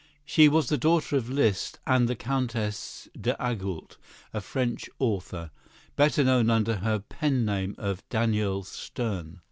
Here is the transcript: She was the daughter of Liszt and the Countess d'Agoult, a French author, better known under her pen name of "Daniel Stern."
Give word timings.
She 0.25 0.49
was 0.49 0.67
the 0.67 0.79
daughter 0.79 1.15
of 1.15 1.29
Liszt 1.29 1.77
and 1.85 2.07
the 2.09 2.15
Countess 2.15 3.07
d'Agoult, 3.15 3.97
a 4.33 4.41
French 4.41 4.89
author, 4.97 5.51
better 5.95 6.23
known 6.23 6.49
under 6.49 6.77
her 6.77 6.97
pen 6.97 7.45
name 7.45 7.75
of 7.77 8.01
"Daniel 8.09 8.63
Stern." 8.63 9.37